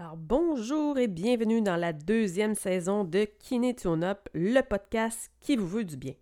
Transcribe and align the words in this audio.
Alors 0.00 0.16
bonjour 0.16 0.96
et 0.96 1.08
bienvenue 1.08 1.60
dans 1.60 1.76
la 1.76 1.92
deuxième 1.92 2.54
saison 2.54 3.04
de 3.04 3.26
Kiné 3.38 3.76
Up, 3.84 4.28
le 4.32 4.62
podcast 4.62 5.30
qui 5.40 5.56
vous 5.56 5.68
veut 5.68 5.84
du 5.84 5.98
bien. 5.98 6.14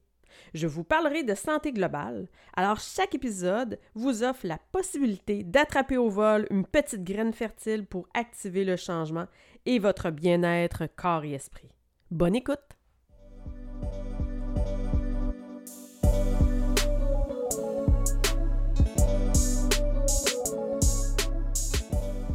Je 0.52 0.66
vous 0.66 0.82
parlerai 0.82 1.22
de 1.22 1.36
santé 1.36 1.72
globale. 1.72 2.26
Alors 2.56 2.80
chaque 2.80 3.14
épisode 3.14 3.78
vous 3.94 4.24
offre 4.24 4.48
la 4.48 4.58
possibilité 4.72 5.44
d'attraper 5.44 5.96
au 5.96 6.10
vol 6.10 6.48
une 6.50 6.66
petite 6.66 7.04
graine 7.04 7.32
fertile 7.32 7.86
pour 7.86 8.08
activer 8.14 8.64
le 8.64 8.74
changement 8.74 9.26
et 9.64 9.78
votre 9.78 10.10
bien-être 10.10 10.88
corps 10.96 11.22
et 11.22 11.34
esprit. 11.34 11.70
Bonne 12.10 12.34
écoute. 12.34 12.58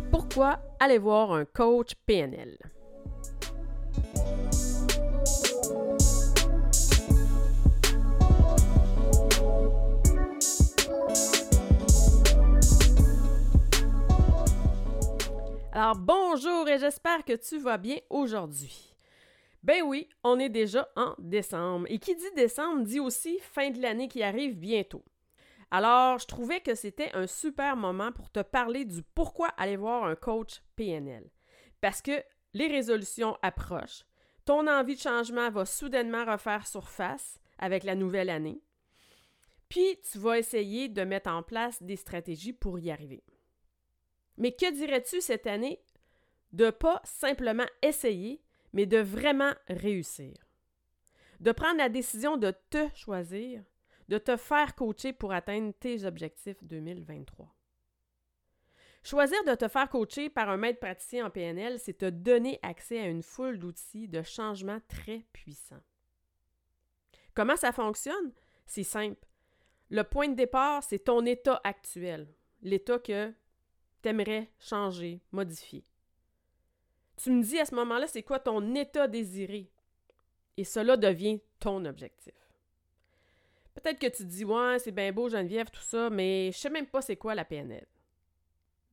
Pourquoi 0.10 0.62
aller 0.84 0.98
voir 0.98 1.32
un 1.32 1.46
coach 1.46 1.94
PNL? 2.06 2.58
Alors 15.72 15.96
bonjour 15.96 16.68
et 16.68 16.78
j'espère 16.78 17.24
que 17.24 17.34
tu 17.34 17.60
vas 17.60 17.78
bien 17.78 17.98
aujourd'hui. 18.10 18.94
Ben 19.64 19.84
oui, 19.86 20.10
on 20.26 20.38
est 20.38 20.50
déjà 20.50 20.90
en 20.98 21.16
décembre. 21.18 21.86
Et 21.88 21.98
qui 21.98 22.14
dit 22.14 22.24
décembre 22.36 22.84
dit 22.84 23.00
aussi 23.00 23.40
fin 23.40 23.70
de 23.70 23.82
l'année 23.82 24.10
qui 24.10 24.22
arrive 24.22 24.58
bientôt. 24.58 25.04
Alors, 25.74 26.20
je 26.20 26.28
trouvais 26.28 26.62
que 26.62 26.76
c'était 26.76 27.12
un 27.16 27.26
super 27.26 27.76
moment 27.76 28.12
pour 28.12 28.30
te 28.30 28.42
parler 28.42 28.86
du 28.86 29.02
pourquoi 29.16 29.48
aller 29.58 29.76
voir 29.76 30.04
un 30.04 30.16
coach 30.16 30.62
PNL. 30.76 31.32
Parce 31.82 32.00
que 32.00 32.24
les 32.54 32.68
résolutions 32.68 33.40
approchent, 33.42 34.06
ton 34.46 34.68
envie 34.68 34.94
de 34.94 35.02
changement 35.02 35.50
va 35.50 35.66
soudainement 35.66 36.26
refaire 36.26 36.68
surface 36.68 37.40
avec 37.58 37.86
la 37.86 37.96
nouvelle 37.96 38.30
année, 38.30 38.62
puis 39.68 40.00
tu 40.12 40.20
vas 40.20 40.38
essayer 40.38 40.90
de 40.90 41.02
mettre 41.02 41.32
en 41.32 41.42
place 41.42 41.82
des 41.82 41.96
stratégies 41.96 42.54
pour 42.54 42.78
y 42.78 42.92
arriver. 42.92 43.24
Mais 44.38 44.52
que 44.52 44.72
dirais-tu 44.72 45.22
cette 45.22 45.48
année 45.48 45.84
de 46.52 46.70
pas 46.70 47.02
simplement 47.04 47.66
essayer, 47.82 48.44
mais 48.74 48.86
de 48.86 49.00
vraiment 49.00 49.54
réussir? 49.68 50.36
De 51.40 51.52
prendre 51.52 51.80
la 51.80 51.90
décision 51.90 52.38
de 52.38 52.54
te 52.70 52.88
choisir, 52.94 53.64
de 54.10 54.18
te 54.18 54.38
faire 54.38 54.76
coacher 54.76 55.14
pour 55.14 55.32
atteindre 55.32 55.74
tes 55.80 56.06
objectifs 56.06 56.64
2023. 56.64 57.54
Choisir 59.04 59.44
de 59.44 59.56
te 59.56 59.68
faire 59.68 59.90
coacher 59.90 60.30
par 60.30 60.50
un 60.50 60.58
maître 60.58 60.80
praticien 60.80 61.26
en 61.26 61.30
PNL, 61.30 61.78
c'est 61.80 61.98
te 61.98 62.10
donner 62.10 62.60
accès 62.62 63.00
à 63.00 63.08
une 63.08 63.24
foule 63.24 63.60
d'outils 63.60 64.08
de 64.08 64.22
changement 64.22 64.80
très 64.88 65.26
puissants. 65.34 65.84
Comment 67.34 67.58
ça 67.58 67.72
fonctionne? 67.72 68.32
C'est 68.66 68.84
simple. 68.84 69.28
Le 69.90 70.04
point 70.04 70.30
de 70.30 70.36
départ, 70.36 70.84
c'est 70.84 71.00
ton 71.00 71.26
état 71.26 71.60
actuel, 71.64 72.34
l'état 72.62 72.98
que 73.00 73.34
t'aimerais 74.02 74.50
changer, 74.60 75.22
modifier. 75.32 75.86
Tu 77.18 77.32
me 77.32 77.44
dis 77.44 77.60
à 77.60 77.66
ce 77.66 77.76
moment-là, 77.76 78.08
c'est 78.08 78.24
quoi 78.24 78.40
ton 78.40 78.74
état 78.74 79.08
désiré? 79.08 79.70
Et 80.58 80.64
cela 80.64 80.98
devient 80.98 81.42
ton 81.60 81.84
objectif. 81.86 82.34
Peut-être 83.84 84.00
que 84.00 84.08
tu 84.08 84.24
te 84.24 84.30
dis, 84.30 84.46
ouais, 84.46 84.80
c'est 84.80 84.94
bien 84.94 85.12
beau, 85.12 85.28
Geneviève, 85.30 85.70
tout 85.70 85.82
ça, 85.82 86.10
mais 86.10 86.52
je 86.54 86.58
sais 86.58 86.70
même 86.70 86.88
pas 86.88 87.02
c'est 87.02 87.18
quoi 87.18 87.36
la 87.36 87.44
PNL. 87.44 87.86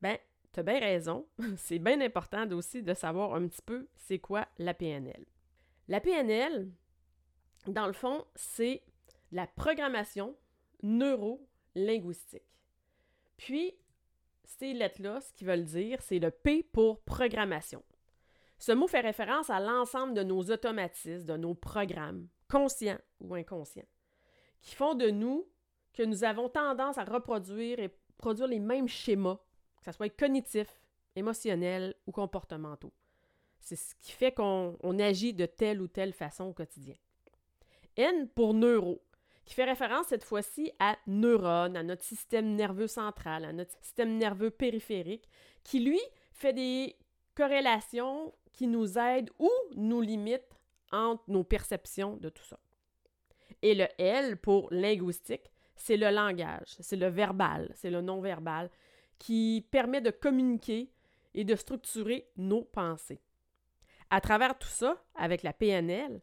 Ben, 0.01 0.17
as 0.57 0.63
bien 0.63 0.79
raison. 0.79 1.25
c'est 1.57 1.79
bien 1.79 2.01
important 2.01 2.49
aussi 2.51 2.83
de 2.83 2.93
savoir 2.93 3.33
un 3.33 3.47
petit 3.47 3.61
peu 3.61 3.87
c'est 3.95 4.19
quoi 4.19 4.45
la 4.57 4.73
PNL. 4.73 5.25
La 5.87 6.01
PNL, 6.01 6.69
dans 7.67 7.87
le 7.87 7.93
fond, 7.93 8.25
c'est 8.35 8.83
la 9.31 9.47
programmation 9.47 10.35
neuro-linguistique. 10.83 12.43
Puis, 13.37 13.73
ces 14.43 14.73
lettres-là, 14.73 15.21
ce 15.21 15.31
qu'ils 15.33 15.47
veulent 15.47 15.63
dire, 15.63 16.01
c'est 16.01 16.19
le 16.19 16.31
P 16.31 16.63
pour 16.63 17.01
programmation. 17.01 17.81
Ce 18.57 18.73
mot 18.73 18.87
fait 18.87 18.99
référence 18.99 19.49
à 19.49 19.59
l'ensemble 19.59 20.13
de 20.13 20.23
nos 20.23 20.43
automatismes, 20.51 21.25
de 21.25 21.37
nos 21.37 21.55
programmes, 21.55 22.27
conscients 22.49 22.99
ou 23.19 23.33
inconscients, 23.33 23.87
qui 24.61 24.75
font 24.75 24.95
de 24.95 25.09
nous 25.09 25.47
que 25.93 26.03
nous 26.03 26.23
avons 26.23 26.49
tendance 26.49 26.97
à 26.97 27.03
reproduire 27.03 27.79
et 27.79 27.93
produire 28.17 28.47
les 28.47 28.59
mêmes 28.59 28.87
schémas, 28.87 29.39
que 29.79 29.85
ce 29.85 29.91
soit 29.91 30.09
cognitifs, 30.09 30.79
émotionnels 31.15 31.95
ou 32.07 32.11
comportementaux. 32.11 32.93
C'est 33.59 33.75
ce 33.75 33.93
qui 33.95 34.11
fait 34.11 34.31
qu'on 34.31 34.99
agit 34.99 35.33
de 35.33 35.45
telle 35.45 35.81
ou 35.81 35.87
telle 35.87 36.13
façon 36.13 36.45
au 36.45 36.53
quotidien. 36.53 36.95
N 37.97 38.27
pour 38.29 38.53
neuro 38.53 39.01
qui 39.45 39.55
fait 39.55 39.65
référence 39.65 40.07
cette 40.07 40.23
fois-ci 40.23 40.71
à 40.79 40.97
neurones, 41.07 41.75
à 41.75 41.83
notre 41.83 42.03
système 42.03 42.55
nerveux 42.55 42.87
central, 42.87 43.43
à 43.43 43.51
notre 43.51 43.75
système 43.81 44.17
nerveux 44.17 44.51
périphérique, 44.51 45.27
qui 45.63 45.79
lui 45.79 45.99
fait 46.31 46.53
des 46.53 46.95
corrélations 47.35 48.33
qui 48.53 48.67
nous 48.67 48.97
aident 48.97 49.31
ou 49.39 49.49
nous 49.75 50.01
limitent 50.01 50.57
entre 50.91 51.23
nos 51.27 51.43
perceptions 51.43 52.17
de 52.17 52.29
tout 52.29 52.43
ça. 52.43 52.59
Et 53.61 53.75
le 53.75 53.87
L 53.97 54.37
pour 54.37 54.67
linguistique, 54.71 55.51
c'est 55.75 55.97
le 55.97 56.09
langage, 56.09 56.75
c'est 56.79 56.95
le 56.95 57.07
verbal, 57.07 57.71
c'est 57.75 57.89
le 57.89 58.01
non-verbal 58.01 58.69
qui 59.17 59.65
permet 59.71 60.01
de 60.01 60.11
communiquer 60.11 60.91
et 61.33 61.43
de 61.43 61.55
structurer 61.55 62.27
nos 62.37 62.63
pensées. 62.63 63.21
À 64.09 64.19
travers 64.19 64.57
tout 64.57 64.67
ça, 64.67 65.01
avec 65.15 65.43
la 65.43 65.53
PNL, 65.53 66.21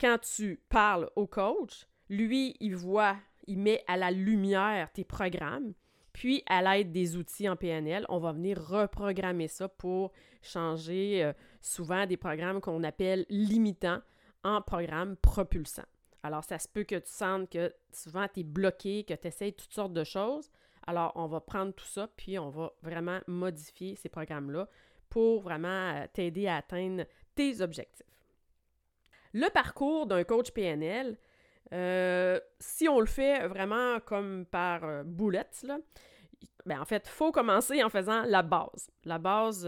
quand 0.00 0.18
tu 0.18 0.60
parles 0.68 1.08
au 1.14 1.26
coach, 1.26 1.86
lui, 2.08 2.56
il 2.60 2.74
voit, 2.74 3.16
il 3.46 3.58
met 3.58 3.84
à 3.86 3.96
la 3.96 4.10
lumière 4.10 4.90
tes 4.92 5.04
programmes. 5.04 5.74
Puis, 6.12 6.42
à 6.46 6.60
l'aide 6.60 6.90
des 6.90 7.16
outils 7.16 7.48
en 7.48 7.56
PNL, 7.56 8.04
on 8.08 8.18
va 8.18 8.32
venir 8.32 8.60
reprogrammer 8.60 9.48
ça 9.48 9.68
pour 9.68 10.12
changer 10.42 11.24
euh, 11.24 11.32
souvent 11.60 12.06
des 12.06 12.16
programmes 12.16 12.60
qu'on 12.60 12.82
appelle 12.82 13.24
limitants 13.30 14.00
en 14.44 14.60
programmes 14.60 15.16
propulsants. 15.16 15.82
Alors, 16.22 16.44
ça 16.44 16.58
se 16.58 16.68
peut 16.68 16.84
que 16.84 16.96
tu 16.96 17.10
sentes 17.10 17.50
que 17.50 17.72
souvent 17.92 18.26
tu 18.32 18.40
es 18.40 18.42
bloqué, 18.44 19.04
que 19.04 19.14
tu 19.14 19.28
essayes 19.28 19.52
toutes 19.52 19.72
sortes 19.72 19.92
de 19.92 20.04
choses. 20.04 20.50
Alors, 20.86 21.12
on 21.16 21.26
va 21.26 21.40
prendre 21.40 21.72
tout 21.72 21.86
ça, 21.86 22.08
puis 22.16 22.38
on 22.38 22.50
va 22.50 22.72
vraiment 22.82 23.20
modifier 23.26 23.96
ces 23.96 24.08
programmes-là 24.08 24.68
pour 25.08 25.42
vraiment 25.42 25.68
euh, 25.94 26.06
t'aider 26.12 26.46
à 26.46 26.56
atteindre 26.56 27.04
tes 27.34 27.60
objectifs. 27.60 28.06
Le 29.32 29.48
parcours 29.50 30.06
d'un 30.06 30.24
coach 30.24 30.50
PNL, 30.50 31.16
euh, 31.72 32.38
si 32.58 32.88
on 32.88 33.00
le 33.00 33.06
fait 33.06 33.46
vraiment 33.46 34.00
comme 34.00 34.46
par 34.46 34.84
euh, 34.84 35.02
boulettes, 35.04 35.62
là, 35.64 35.78
ben 36.66 36.80
en 36.80 36.84
fait, 36.84 37.04
il 37.06 37.10
faut 37.10 37.32
commencer 37.32 37.82
en 37.82 37.88
faisant 37.88 38.22
la 38.22 38.42
base. 38.42 38.90
La 39.04 39.18
base, 39.18 39.66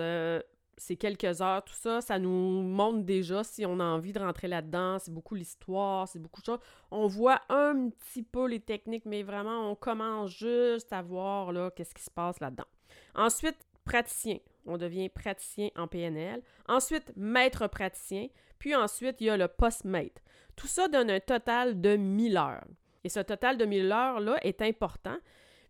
c'est 0.77 0.97
quelques 0.97 1.41
heures, 1.41 1.65
tout 1.65 1.75
ça, 1.75 2.01
ça 2.01 2.19
nous 2.19 2.62
montre 2.62 3.05
déjà 3.05 3.45
si 3.45 3.65
on 3.67 3.81
a 3.81 3.85
envie 3.85 4.12
de 4.12 4.19
rentrer 4.19 4.49
là-dedans, 4.49 4.99
c'est 4.99 5.12
beaucoup 5.12 5.35
l'histoire, 5.35 6.09
c'est 6.09 6.19
beaucoup 6.19 6.41
de 6.41 6.47
choses. 6.47 6.61
On 6.91 7.07
voit 7.07 7.41
un 7.49 7.91
petit 7.91 8.23
peu 8.23 8.47
les 8.47 8.61
techniques, 8.61 9.07
mais 9.07 9.23
vraiment, 9.23 9.71
on 9.71 9.75
commence 9.75 10.31
juste 10.31 10.93
à 10.93 11.03
voir 11.03 11.53
là, 11.53 11.71
qu'est-ce 11.71 11.95
qui 11.95 12.03
se 12.03 12.11
passe 12.11 12.41
là-dedans. 12.41 12.67
Ensuite, 13.15 13.57
praticien. 13.85 14.39
On 14.67 14.79
devient 14.79 15.09
praticien 15.09 15.69
en 15.77 15.87
PNL. 15.87 16.43
Ensuite, 16.69 17.12
maître 17.17 17.67
praticien. 17.69 18.29
Puis 18.59 18.75
ensuite, 18.75 19.21
il 19.21 19.27
y 19.27 19.31
a 19.31 19.37
le 19.37 19.49
post-maître. 19.49 20.23
Tout 20.56 20.67
ça 20.67 20.89
donne 20.89 21.11
un 21.11 21.21
total 21.21 21.81
de 21.81 21.97
1000 21.97 22.37
heures. 22.37 22.67
Et 23.05 23.09
ce 23.09 23.21
total 23.21 23.59
de 23.59 23.65
1000 23.65 23.93
heures-là 23.93 24.39
est 24.43 24.62
important. 24.62 25.17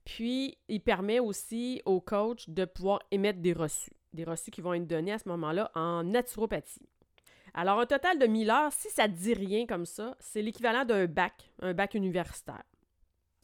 Puis, 0.04 0.58
il 0.68 0.80
permet 0.80 1.18
aussi 1.18 1.82
au 1.86 2.00
coach 2.00 2.48
de 2.48 2.64
pouvoir 2.64 3.00
émettre 3.10 3.40
des 3.40 3.54
reçus. 3.54 3.92
Des 4.14 4.24
reçus 4.24 4.50
qui 4.50 4.62
vont 4.62 4.72
être 4.74 4.86
donnés 4.86 5.12
à 5.12 5.18
ce 5.18 5.28
moment-là 5.28 5.70
en 5.74 6.04
naturopathie. 6.04 6.88
Alors, 7.52 7.78
un 7.78 7.86
total 7.86 8.18
de 8.18 8.26
1000 8.26 8.50
heures, 8.50 8.72
si 8.72 8.88
ça 8.90 9.06
ne 9.06 9.12
dit 9.12 9.34
rien 9.34 9.66
comme 9.66 9.86
ça, 9.86 10.16
c'est 10.18 10.42
l'équivalent 10.42 10.84
d'un 10.84 11.06
bac, 11.06 11.52
un 11.60 11.74
bac 11.74 11.94
universitaire. 11.94 12.64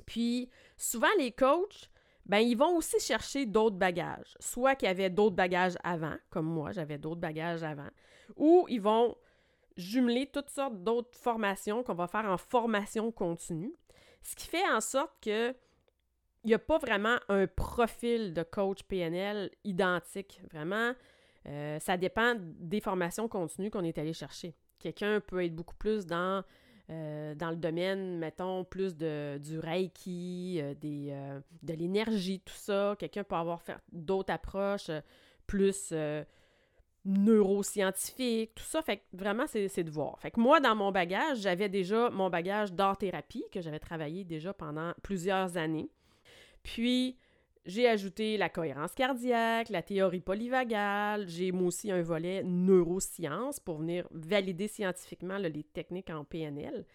Puis, 0.06 0.48
souvent, 0.76 1.08
les 1.18 1.30
coachs, 1.30 1.90
ben, 2.26 2.38
ils 2.38 2.56
vont 2.56 2.76
aussi 2.76 2.98
chercher 3.00 3.46
d'autres 3.46 3.76
bagages. 3.76 4.36
Soit 4.40 4.74
qu'il 4.74 4.88
y 4.88 4.90
avait 4.90 5.10
d'autres 5.10 5.36
bagages 5.36 5.76
avant, 5.84 6.16
comme 6.30 6.46
moi, 6.46 6.72
j'avais 6.72 6.98
d'autres 6.98 7.20
bagages 7.20 7.62
avant, 7.62 7.88
ou 8.36 8.66
ils 8.68 8.80
vont 8.80 9.16
jumeler 9.76 10.26
toutes 10.26 10.50
sortes 10.50 10.82
d'autres 10.82 11.16
formations 11.16 11.82
qu'on 11.82 11.94
va 11.94 12.06
faire 12.06 12.26
en 12.26 12.36
formation 12.36 13.12
continue, 13.12 13.74
ce 14.22 14.36
qui 14.36 14.46
fait 14.46 14.68
en 14.68 14.80
sorte 14.80 15.12
que 15.20 15.54
il 16.44 16.48
n'y 16.48 16.54
a 16.54 16.58
pas 16.58 16.78
vraiment 16.78 17.16
un 17.28 17.46
profil 17.46 18.32
de 18.32 18.42
coach 18.42 18.82
PNL 18.84 19.50
identique. 19.64 20.40
Vraiment, 20.52 20.92
euh, 21.46 21.78
ça 21.78 21.96
dépend 21.96 22.34
des 22.38 22.80
formations 22.80 23.28
continues 23.28 23.70
qu'on 23.70 23.84
est 23.84 23.98
allé 23.98 24.12
chercher. 24.12 24.54
Quelqu'un 24.78 25.20
peut 25.20 25.44
être 25.44 25.54
beaucoup 25.54 25.74
plus 25.76 26.06
dans, 26.06 26.42
euh, 26.90 27.34
dans 27.34 27.50
le 27.50 27.56
domaine, 27.56 28.18
mettons, 28.18 28.64
plus 28.64 28.96
de, 28.96 29.38
du 29.38 29.58
Reiki, 29.58 30.58
euh, 30.60 30.74
des, 30.74 31.14
de 31.62 31.74
l'énergie, 31.74 32.40
tout 32.40 32.54
ça. 32.54 32.96
Quelqu'un 32.98 33.24
peut 33.24 33.36
avoir 33.36 33.60
fait 33.60 33.76
d'autres 33.92 34.32
approches 34.32 34.90
plus 35.46 35.92
neuroscientifique, 37.04 38.54
tout 38.54 38.64
ça. 38.64 38.80
Fait 38.80 38.98
que 38.98 39.02
vraiment, 39.12 39.46
c'est 39.46 39.84
de 39.84 39.90
voir. 39.90 40.18
Fait 40.20 40.30
que 40.30 40.40
moi, 40.40 40.60
dans 40.60 40.74
mon 40.74 40.92
bagage, 40.92 41.40
j'avais 41.40 41.68
déjà 41.68 42.08
mon 42.08 42.30
bagage 42.30 42.72
d'art-thérapie 42.72 43.44
que 43.52 43.60
j'avais 43.60 43.78
travaillé 43.78 44.24
déjà 44.24 44.54
pendant 44.54 44.92
plusieurs 45.02 45.56
années. 45.58 45.90
Puis, 46.62 47.16
j'ai 47.66 47.88
ajouté 47.88 48.36
la 48.36 48.48
cohérence 48.48 48.94
cardiaque, 48.94 49.68
la 49.68 49.82
théorie 49.82 50.20
polyvagale. 50.20 51.28
J'ai 51.28 51.52
aussi 51.52 51.90
un 51.90 52.02
volet 52.02 52.42
neurosciences 52.42 53.60
pour 53.60 53.78
venir 53.78 54.06
valider 54.10 54.68
scientifiquement 54.68 55.38
les 55.38 55.62
techniques 55.64 56.10
en 56.10 56.24
PNL. 56.24 56.86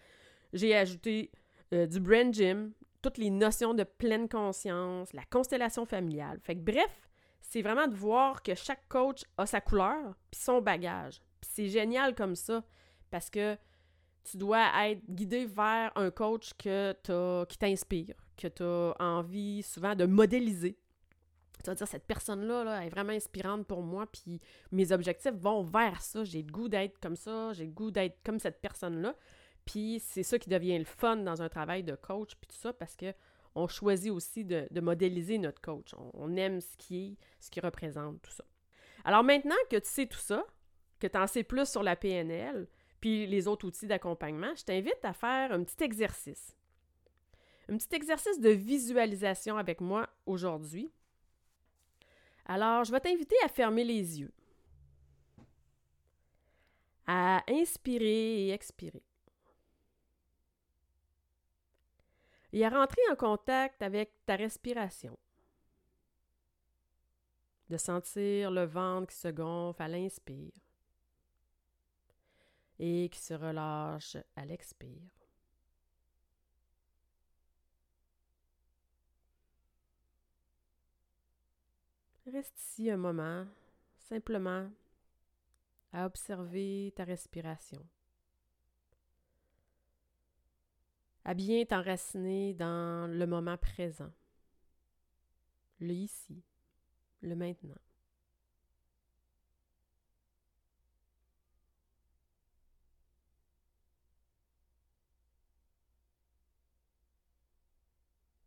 J'ai 0.52 0.74
ajouté 0.76 1.30
euh, 1.72 1.86
du 1.86 2.00
brain 2.00 2.32
gym, 2.32 2.72
toutes 3.02 3.18
les 3.18 3.30
notions 3.30 3.74
de 3.74 3.84
pleine 3.84 4.28
conscience, 4.28 5.12
la 5.12 5.24
constellation 5.30 5.86
familiale. 5.86 6.40
Fait 6.42 6.54
bref, 6.54 7.08
c'est 7.40 7.62
vraiment 7.62 7.86
de 7.86 7.94
voir 7.94 8.42
que 8.42 8.54
chaque 8.54 8.88
coach 8.88 9.22
a 9.36 9.46
sa 9.46 9.60
couleur 9.60 10.16
puis 10.30 10.40
son 10.40 10.60
bagage. 10.60 11.20
Puis 11.40 11.50
c'est 11.52 11.68
génial 11.68 12.14
comme 12.14 12.34
ça 12.34 12.64
parce 13.10 13.30
que 13.30 13.56
tu 14.24 14.36
dois 14.36 14.66
être 14.88 15.02
guidé 15.08 15.46
vers 15.46 15.92
un 15.94 16.10
coach 16.10 16.52
qui 16.54 17.58
t'inspire, 17.58 18.16
que 18.36 18.48
tu 18.48 18.62
as 18.62 18.94
envie 18.98 19.62
souvent 19.62 19.94
de 19.94 20.04
modéliser. 20.06 20.78
Tu 21.64 21.70
vas 21.70 21.74
dire, 21.74 21.88
cette 21.88 22.06
personne-là 22.06 22.64
là, 22.64 22.84
est 22.84 22.90
vraiment 22.90 23.12
inspirante 23.12 23.66
pour 23.66 23.82
moi, 23.82 24.06
puis 24.06 24.40
mes 24.70 24.92
objectifs 24.92 25.34
vont 25.34 25.62
vers 25.62 26.00
ça. 26.02 26.22
J'ai 26.22 26.42
le 26.42 26.52
goût 26.52 26.68
d'être 26.68 26.98
comme 27.00 27.16
ça, 27.16 27.52
j'ai 27.54 27.64
le 27.64 27.72
goût 27.72 27.90
d'être 27.90 28.18
comme 28.24 28.38
cette 28.38 28.60
personne-là. 28.60 29.14
Puis 29.64 30.00
c'est 30.04 30.22
ça 30.22 30.38
qui 30.38 30.48
devient 30.48 30.78
le 30.78 30.84
fun 30.84 31.16
dans 31.16 31.42
un 31.42 31.48
travail 31.48 31.82
de 31.82 31.96
coach, 31.96 32.36
puis 32.36 32.48
tout 32.48 32.56
ça, 32.56 32.72
parce 32.72 32.94
que 32.94 33.12
on 33.56 33.66
choisit 33.66 34.12
aussi 34.12 34.44
de, 34.44 34.68
modéliser 34.80 35.38
notre 35.38 35.60
coach. 35.60 35.94
On, 36.14 36.36
aime 36.36 36.60
ce 36.60 36.76
qui 36.76 37.06
est, 37.06 37.16
ce 37.40 37.50
qui 37.50 37.58
représente, 37.60 38.20
tout 38.20 38.30
ça. 38.30 38.44
Alors 39.04 39.24
maintenant 39.24 39.56
que 39.70 39.76
tu 39.76 39.88
sais 39.88 40.06
tout 40.06 40.18
ça, 40.18 40.44
que 41.00 41.06
tu 41.06 41.16
en 41.18 41.26
sais 41.26 41.42
plus 41.42 41.68
sur 41.68 41.82
la 41.82 41.96
PNL, 41.96 42.68
puis 43.00 43.26
les 43.26 43.48
autres 43.48 43.66
outils 43.66 43.86
d'accompagnement, 43.86 44.54
je 44.56 44.64
t'invite 44.64 45.02
à 45.02 45.14
faire 45.14 45.52
un 45.52 45.64
petit 45.64 45.82
exercice. 45.82 46.54
Un 47.68 47.76
petit 47.76 47.94
exercice 47.94 48.40
de 48.40 48.50
visualisation 48.50 49.56
avec 49.56 49.80
moi 49.80 50.08
aujourd'hui. 50.24 50.88
Alors, 52.44 52.84
je 52.84 52.92
vais 52.92 53.00
t'inviter 53.00 53.36
à 53.44 53.48
fermer 53.48 53.82
les 53.82 54.20
yeux, 54.20 54.32
à 57.06 57.42
inspirer 57.48 58.46
et 58.46 58.50
expirer. 58.52 59.02
et 62.56 62.64
à 62.64 62.70
rentrer 62.70 63.02
en 63.10 63.16
contact 63.16 63.82
avec 63.82 64.24
ta 64.24 64.34
respiration. 64.34 65.18
De 67.68 67.76
sentir 67.76 68.50
le 68.50 68.64
ventre 68.64 69.08
qui 69.08 69.16
se 69.16 69.28
gonfle 69.28 69.82
à 69.82 69.88
l'inspire 69.88 70.52
et 72.78 73.10
qui 73.10 73.18
se 73.18 73.34
relâche 73.34 74.16
à 74.36 74.46
l'expire. 74.46 75.15
Reste 82.26 82.60
ici 82.60 82.90
un 82.90 82.96
moment, 82.96 83.46
simplement 84.08 84.68
à 85.92 86.06
observer 86.06 86.92
ta 86.96 87.04
respiration. 87.04 87.86
à 91.26 91.34
bien 91.34 91.64
t'enraciner 91.64 92.54
dans 92.54 93.10
le 93.10 93.26
moment 93.26 93.56
présent, 93.56 94.12
le 95.80 95.92
ici, 95.92 96.40
le 97.20 97.34
maintenant. 97.34 97.74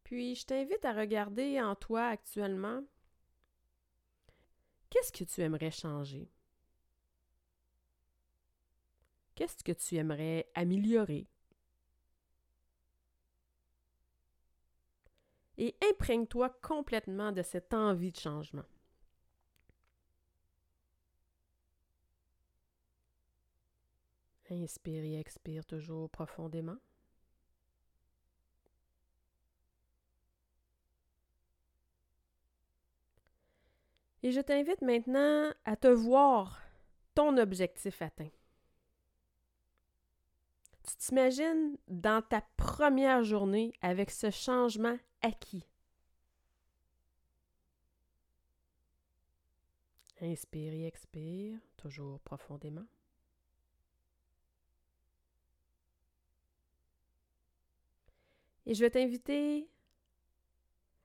Puis 0.05 0.35
je 0.35 0.45
t'invite 0.45 0.85
à 0.85 0.93
regarder 0.93 1.61
en 1.61 1.75
toi 1.75 2.07
actuellement 2.07 2.81
qu'est-ce 4.89 5.11
que 5.11 5.23
tu 5.23 5.41
aimerais 5.41 5.71
changer? 5.71 6.29
Qu'est-ce 9.35 9.63
que 9.63 9.71
tu 9.71 9.95
aimerais 9.95 10.49
améliorer? 10.55 11.27
et 15.59 15.75
imprègne-toi 15.91 16.49
complètement 16.61 17.33
de 17.33 17.41
cette 17.41 17.73
envie 17.73 18.11
de 18.11 18.17
changement. 18.17 18.63
Inspire 24.49 25.03
et 25.03 25.19
expire 25.19 25.65
toujours 25.65 26.09
profondément. 26.09 26.77
Et 34.21 34.31
je 34.31 34.41
t'invite 34.41 34.81
maintenant 34.81 35.51
à 35.65 35.75
te 35.75 35.87
voir 35.87 36.61
ton 37.15 37.37
objectif 37.37 38.01
atteint. 38.01 38.29
Tu 40.83 40.95
t'imagines 40.97 41.77
dans 41.87 42.21
ta 42.21 42.41
première 42.57 43.23
journée 43.23 43.73
avec 43.81 44.11
ce 44.11 44.29
changement 44.29 44.97
acquis? 45.21 45.65
Inspire 50.21 50.73
et 50.73 50.85
expire, 50.85 51.59
toujours 51.77 52.19
profondément. 52.19 52.85
Et 58.65 58.73
je 58.73 58.81
vais 58.81 58.89
t'inviter 58.89 59.69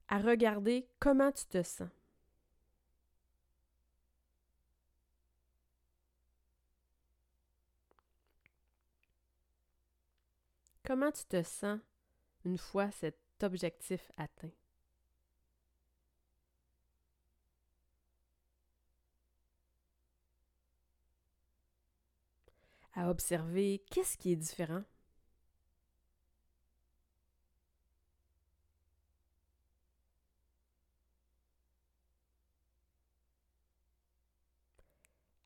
à 0.08 0.18
regarder 0.18 0.88
comment 0.98 1.30
tu 1.30 1.46
te 1.46 1.62
sens. 1.62 1.88
Comment 10.86 11.10
tu 11.12 11.24
te 11.24 11.42
sens 11.42 11.80
une 12.44 12.58
fois 12.58 12.90
cet 12.90 13.18
objectif 13.42 14.12
atteint? 14.18 14.50
À 22.92 23.08
observer 23.08 23.82
qu'est-ce 23.90 24.18
qui 24.18 24.32
est 24.32 24.36
différent. 24.36 24.84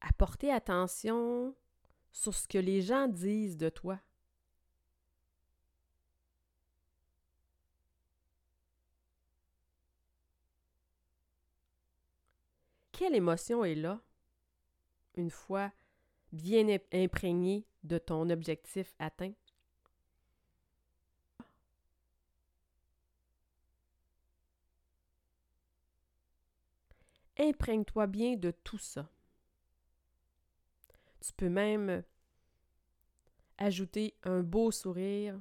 À 0.00 0.12
porter 0.14 0.52
attention 0.52 1.54
sur 2.12 2.34
ce 2.34 2.48
que 2.48 2.58
les 2.58 2.82
gens 2.82 3.06
disent 3.06 3.56
de 3.56 3.68
toi. 3.68 4.00
Quelle 12.98 13.14
émotion 13.14 13.64
est 13.64 13.76
là 13.76 14.00
une 15.14 15.30
fois 15.30 15.70
bien 16.32 16.66
imprégné 16.92 17.64
de 17.84 17.96
ton 17.96 18.28
objectif 18.28 18.92
atteint? 18.98 19.34
Imprègne-toi 27.38 28.08
bien 28.08 28.34
de 28.34 28.50
tout 28.50 28.78
ça. 28.78 29.08
Tu 31.20 31.32
peux 31.34 31.48
même 31.48 32.02
ajouter 33.58 34.16
un 34.24 34.40
beau 34.40 34.72
sourire 34.72 35.38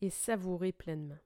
et 0.00 0.10
savourer 0.10 0.72
pleinement. 0.72 1.20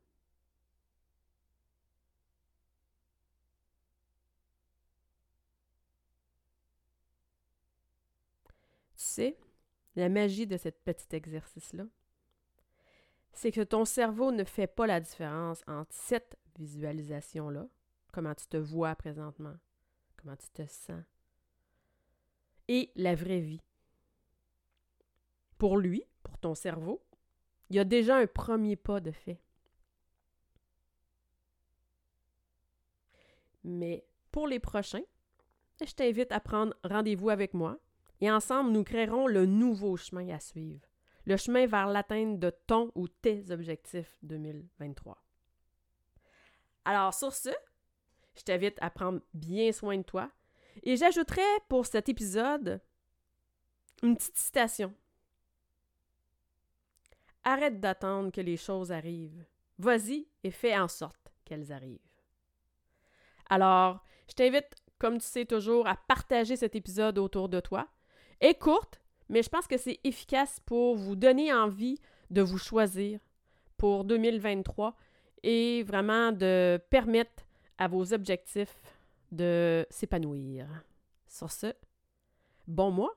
La 9.97 10.09
magie 10.09 10.47
de 10.47 10.57
ce 10.57 10.69
petit 10.69 11.15
exercice-là, 11.15 11.85
c'est 13.33 13.53
que 13.53 13.63
ton 13.63 13.85
cerveau 13.85 14.31
ne 14.31 14.45
fait 14.45 14.67
pas 14.67 14.87
la 14.87 15.01
différence 15.01 15.63
entre 15.67 15.93
cette 15.93 16.37
visualisation-là, 16.59 17.67
comment 18.13 18.35
tu 18.35 18.47
te 18.47 18.57
vois 18.57 18.95
présentement, 18.95 19.57
comment 20.17 20.37
tu 20.37 20.49
te 20.51 20.67
sens, 20.67 21.03
et 22.69 22.91
la 22.95 23.15
vraie 23.15 23.41
vie. 23.41 23.61
Pour 25.59 25.79
lui, 25.79 26.05
pour 26.23 26.39
ton 26.39 26.55
cerveau, 26.55 27.05
il 27.71 27.77
y 27.77 27.79
a 27.79 27.85
déjà 27.85 28.17
un 28.17 28.27
premier 28.27 28.77
pas 28.77 29.01
de 29.01 29.11
fait. 29.11 29.41
Mais 33.65 34.07
pour 34.31 34.47
les 34.47 34.61
prochains, 34.61 35.05
je 35.81 35.93
t'invite 35.93 36.31
à 36.33 36.41
prendre 36.41 36.75
rendez-vous 36.85 37.31
avec 37.31 37.55
moi 37.55 37.79
et 38.25 38.31
ensemble, 38.31 38.71
nous 38.71 38.85
créerons 38.85 39.27
le 39.27 39.45
nouveau 39.45 39.99
chemin 39.99 40.31
à 40.31 40.41
suivre, 40.41 40.89
le 41.27 41.37
chemin 41.37 41.67
vers 41.67 41.89
l'atteinte 41.89 42.39
de 42.41 42.49
ton 42.67 42.91
ou 42.95 43.07
tes 43.07 43.51
objectifs 43.51 44.17
2023. 44.23 45.23
Alors, 46.87 47.13
sur 47.13 47.35
ce, 47.35 47.51
je 48.35 48.43
t'invite 48.43 48.79
à 48.81 48.89
prendre 48.89 49.21
bien 49.35 49.73
soin 49.73 49.99
de 49.99 50.03
toi 50.03 50.31
et 50.85 50.97
j'ajouterai 50.97 51.43
pour 51.69 51.85
cet 51.85 52.09
épisode 52.09 52.81
une 54.03 54.17
petite 54.17 54.39
citation. 54.39 54.95
Arrête 57.43 57.79
d'attendre 57.79 58.33
que 58.33 58.41
les 58.41 58.57
choses 58.57 58.91
arrivent. 58.91 59.45
Vas-y 59.77 60.29
et 60.45 60.51
fais 60.51 60.79
en 60.79 60.89
sorte 60.89 61.31
qu'elles 61.45 61.73
arrivent. 61.73 62.01
Alors, 63.51 64.03
je 64.31 64.35
t'invite, 64.35 64.75
comme 64.99 65.19
tu 65.19 65.27
sais 65.27 65.45
toujours, 65.45 65.87
à 65.87 65.97
partager 66.09 66.57
cet 66.57 66.75
épisode 66.75 67.19
autour 67.19 67.51
de 67.51 67.61
toi. 67.61 67.87
Est 68.41 68.59
courte, 68.59 69.01
mais 69.29 69.43
je 69.43 69.49
pense 69.49 69.67
que 69.67 69.77
c'est 69.77 70.01
efficace 70.05 70.61
pour 70.67 70.97
vous 70.97 71.17
donner 71.17 71.53
envie 71.53 71.99
de 72.31 72.43
vous 72.43 72.59
choisir 72.59 73.21
pour 73.77 74.05
2023 74.05 74.97
et 75.43 75.83
vraiment 75.83 76.33
de 76.33 76.81
permettre 76.91 77.45
à 77.79 77.89
vos 77.89 78.13
objectifs 78.13 78.81
de 79.33 79.87
s'épanouir. 79.91 80.67
Sur 81.27 81.51
ce, 81.51 81.73
bon 82.67 82.91
mois 82.91 83.15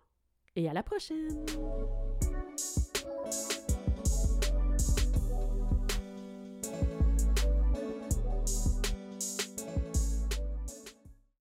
et 0.56 0.68
à 0.68 0.74
la 0.74 0.84
prochaine! 0.84 1.46